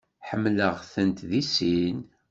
Ḥemmleɣ-tent 0.29 1.19
deg 1.31 1.43
sin. 1.55 1.99